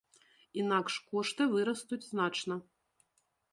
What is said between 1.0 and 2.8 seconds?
кошты вырастуць значна.